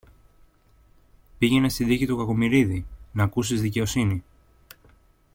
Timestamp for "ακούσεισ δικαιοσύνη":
3.21-4.23